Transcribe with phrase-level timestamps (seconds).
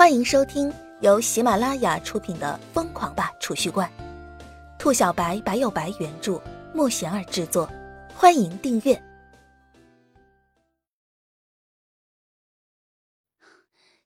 [0.00, 0.72] 欢迎收听
[1.02, 3.86] 由喜马拉雅出品的《疯狂吧储蓄罐》，
[4.78, 6.42] 兔小白白有白原著，
[6.74, 7.70] 莫贤儿制作。
[8.14, 9.02] 欢迎订阅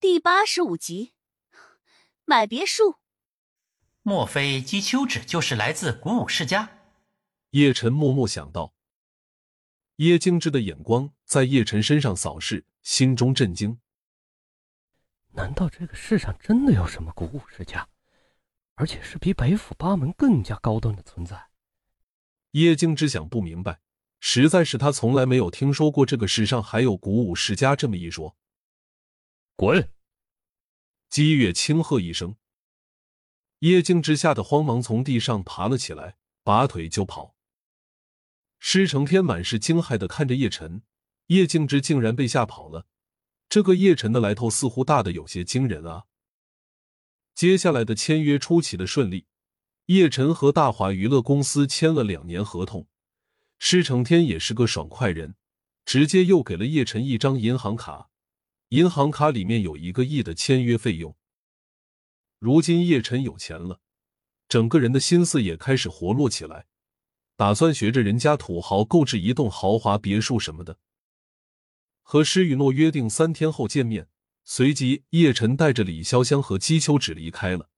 [0.00, 1.12] 第八十五集。
[2.24, 2.96] 买别墅？
[4.02, 6.68] 莫非姬秋芷就是来自古武世家？
[7.50, 8.74] 叶晨默默想到。
[9.98, 13.78] 叶静之的眼光在叶晨身上扫视，心中震惊。
[15.36, 17.86] 难道这个世上真的有什么古武世家，
[18.74, 21.48] 而且是比北府八门更加高端的存在？
[22.52, 23.80] 叶静之想不明白，
[24.18, 28.34] 实在是他从来没有听说过这个世上还有古武世家这么一说。
[29.56, 29.90] 滚！
[31.10, 32.36] 姬月轻喝一声，
[33.58, 37.36] 叶静之吓得慌忙从地上爬了起来，拔腿就跑。
[38.58, 40.82] 施承天满是惊骇的看着叶晨，
[41.26, 42.86] 叶静之竟然被吓跑了。
[43.48, 46.04] 这个叶晨的来头似乎大的有些惊人啊！
[47.34, 49.26] 接下来的签约出奇的顺利，
[49.86, 52.88] 叶晨和大华娱乐公司签了两年合同。
[53.58, 55.36] 施成天也是个爽快人，
[55.84, 58.10] 直接又给了叶晨一张银行卡，
[58.68, 61.16] 银行卡里面有一个亿的签约费用。
[62.38, 63.80] 如今叶晨有钱了，
[64.48, 66.66] 整个人的心思也开始活络起来，
[67.36, 70.78] 打算学着人家土豪购置一栋豪华别墅什么的。
[72.08, 74.06] 和施雨诺约定三天后见面，
[74.44, 77.68] 随即叶晨带着李潇湘和姬秋芷离开了。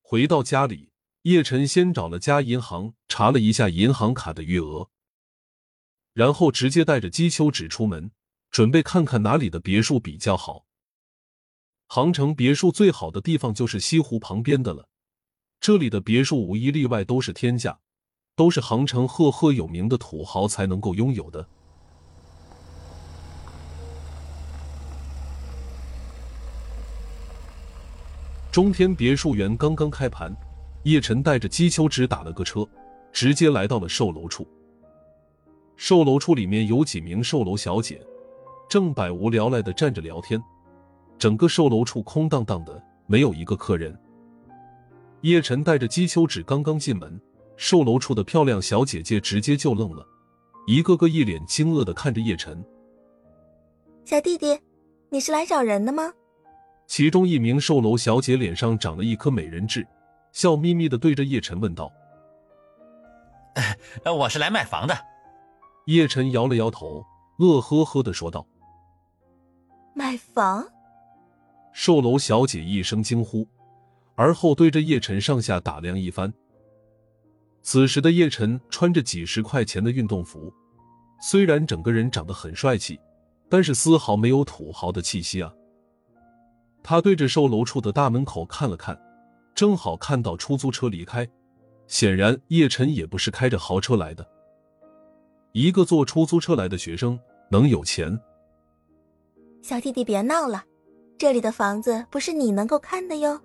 [0.00, 0.92] 回到家里，
[1.24, 4.88] 叶晨先找了家银行查了一下银行卡的余额，
[6.14, 8.10] 然后直接带着姬秋芷出门，
[8.50, 10.64] 准备看看哪里的别墅比较好。
[11.88, 14.88] 杭城别墅最好的地方就是西湖旁边的了，
[15.60, 17.80] 这里的别墅无一例外都是天价，
[18.34, 21.46] 都是杭城赫赫有名的土豪才能够拥有的。
[28.50, 30.34] 中天别墅园刚刚开盘，
[30.82, 32.66] 叶晨带着姬秋芷打了个车，
[33.12, 34.44] 直接来到了售楼处。
[35.76, 38.04] 售楼处里面有几名售楼小姐，
[38.68, 40.42] 正百无聊赖的站着聊天。
[41.16, 43.96] 整个售楼处空荡荡的，没有一个客人。
[45.20, 47.20] 叶晨带着姬秋芷刚刚进门，
[47.56, 50.04] 售楼处的漂亮小姐姐直接就愣了，
[50.66, 52.64] 一个个一脸惊愕的看着叶晨。
[54.04, 54.58] 小弟弟，
[55.08, 56.12] 你是来找人的吗？
[56.90, 59.86] 其中一名售楼小姐脸上长了一颗美人痣，
[60.32, 61.88] 笑眯眯的对着叶晨问道
[64.04, 64.98] ：“我是来卖房的。”
[65.86, 67.06] 叶晨摇了摇头，
[67.38, 68.44] 乐呵呵的说道
[69.94, 70.66] ：“买房？”
[71.72, 73.46] 售楼小姐一声惊呼，
[74.16, 76.34] 而后对着叶晨上下打量一番。
[77.62, 80.52] 此时的叶晨穿着几十块钱的运动服，
[81.22, 82.98] 虽然整个人长得很帅气，
[83.48, 85.54] 但是丝毫没有土豪的气息啊。
[86.90, 89.00] 他对着售楼处的大门口看了看，
[89.54, 91.24] 正好看到出租车离开。
[91.86, 94.28] 显然，叶晨也不是开着豪车来的。
[95.52, 97.16] 一个坐出租车来的学生
[97.48, 98.18] 能有钱？
[99.62, 100.64] 小弟弟别闹了，
[101.16, 103.40] 这里的房子不是你能够看的哟。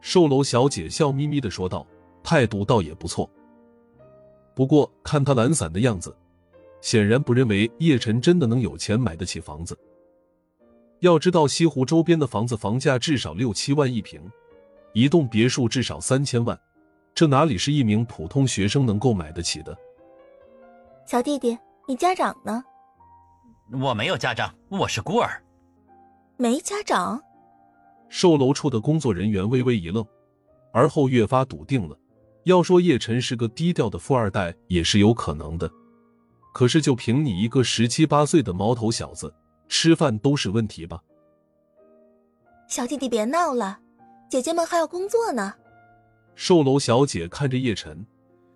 [0.00, 1.86] 售楼小姐笑眯眯的说道，
[2.24, 3.30] 态度倒也不错。
[4.56, 6.12] 不过看他懒散的样子，
[6.80, 9.78] 显然不认为叶晨真的能有钱买得起房子。
[11.02, 14.22] 要知道，西湖周边的房子房价至少六七万一平，
[14.92, 16.56] 一栋别墅至少三千万，
[17.12, 19.76] 这哪里是一名普通学生能够买得起的？
[21.04, 21.58] 小弟弟，
[21.88, 22.62] 你家长呢？
[23.80, 25.42] 我没有家长，我是孤儿。
[26.36, 27.20] 没家长？
[28.08, 30.06] 售楼处的工作人员微微一愣，
[30.72, 31.98] 而后越发笃定了。
[32.44, 35.68] 要说叶晨是个低调的富二代，也是有可能的。
[36.54, 39.34] 可是，就凭你一个十七八岁的毛头小子。
[39.72, 41.02] 吃饭都是问题吧？
[42.68, 43.80] 小弟弟别闹了，
[44.28, 45.54] 姐姐们还要工作呢。
[46.34, 48.06] 售楼小姐看着叶晨，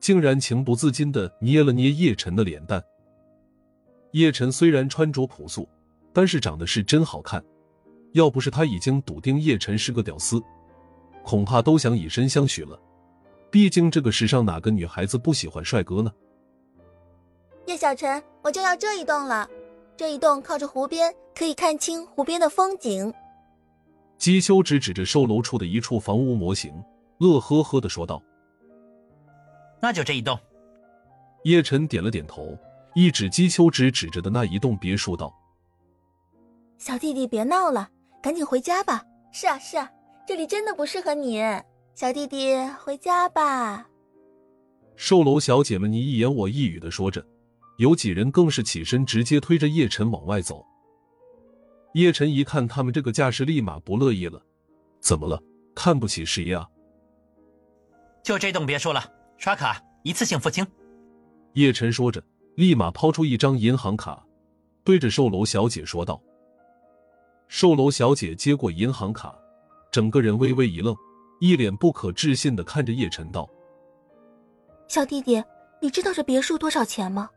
[0.00, 2.82] 竟然情不自禁的捏了捏叶晨的脸蛋。
[4.10, 5.68] 叶晨虽然穿着朴素，
[6.12, 7.42] 但是长得是真好看。
[8.14, 10.42] 要不是他已经笃定叶晨是个屌丝，
[11.22, 12.76] 恐怕都想以身相许了。
[13.52, 16.12] 毕竟这个世上哪个女孩子不喜欢帅哥呢？
[17.66, 19.48] 叶小晨，我就要这一栋了。
[19.96, 23.12] 这一栋靠着湖边，可以看清湖边的风景。
[24.18, 26.72] 姬秋芷指着售楼处的一处房屋模型，
[27.18, 28.22] 乐呵呵的说道
[29.80, 30.38] ：“那就这一栋。”
[31.44, 32.56] 叶晨点了点头，
[32.94, 35.32] 一指姬秋芷指着的那一栋别墅道
[36.78, 37.88] ：“小弟弟别闹了，
[38.22, 39.04] 赶紧回家吧。
[39.30, 39.90] ”“是啊，是啊，
[40.26, 41.40] 这里真的不适合你，
[41.94, 43.86] 小弟弟回家吧。”
[44.96, 47.24] 售楼小姐们你一言我一语的说着。
[47.76, 50.64] 有几人更是起身，直接推着叶晨往外走。
[51.94, 54.40] 叶晨一看他们这个架势，立马不乐意了。
[55.00, 55.40] 怎么了？
[55.74, 56.68] 看不起谁呀？
[58.22, 59.04] 就这栋别墅了，
[59.36, 60.66] 刷卡一次性付清。
[61.54, 62.22] 叶晨说着，
[62.56, 64.24] 立马抛出一张银行卡，
[64.82, 66.20] 对着售楼小姐说道。
[67.48, 69.36] 售楼小姐接过银行卡，
[69.92, 70.96] 整个人微微一愣，
[71.40, 73.48] 一脸不可置信的看着叶晨道
[74.88, 75.42] ：“小弟弟，
[75.80, 77.28] 你知道这别墅多少钱吗？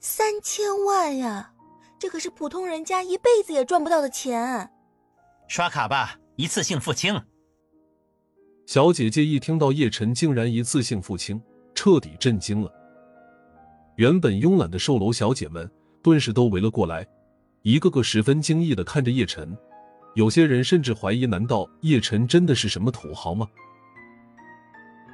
[0.00, 1.52] 三千万呀！
[1.98, 4.70] 这可是普通人家一辈子也赚不到的钱。
[5.48, 7.20] 刷卡吧，一次性付清。”
[8.66, 11.42] 小姐姐一听到叶晨竟然一次性付清，
[11.74, 12.72] 彻底震惊了。
[13.96, 15.68] 原本慵懒的售楼小姐们
[16.02, 17.06] 顿时都围了过来。
[17.62, 19.56] 一个个十分惊异的看着叶晨，
[20.14, 23.48] 有些人甚至怀疑：难道叶晨真的是什么土豪吗？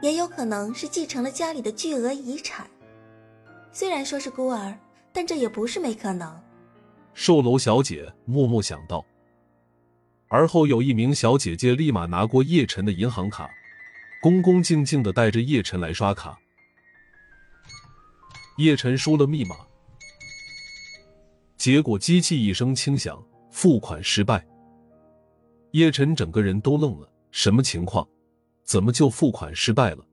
[0.02, 2.68] 也有可能是继承了家里的巨额遗产。
[3.74, 4.72] 虽然说是孤儿，
[5.12, 6.40] 但这也不是没可能。
[7.12, 9.04] 售楼小姐默默想到。
[10.28, 13.50] 而后有一名小姐姐立马拿过叶晨的银行卡，
[14.22, 16.38] 恭恭敬敬的带着叶晨来刷卡。
[18.58, 19.56] 叶晨输了密码。
[21.56, 24.46] 结果机器一声轻响，付款失败。
[25.72, 28.08] 叶晨整个人都愣了，什么情况？
[28.62, 30.06] 怎么就付款失败了？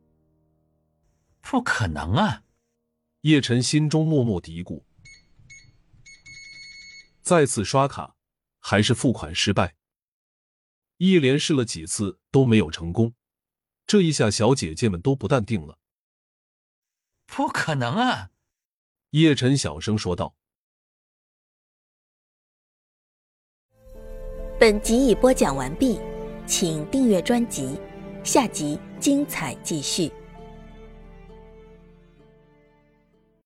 [1.41, 2.41] 不可能啊！
[3.21, 4.83] 叶晨心中默默嘀咕。
[7.21, 8.15] 再次刷卡，
[8.59, 9.75] 还是付款失败。
[10.97, 13.13] 一连试了几次都没有成功，
[13.85, 15.77] 这一下小姐姐们都不淡定了。
[17.27, 18.31] 不可能啊！
[19.11, 20.35] 叶晨小声说道。
[24.59, 25.99] 本集已播讲完毕，
[26.45, 27.79] 请订阅专辑，
[28.23, 30.11] 下集精彩继续。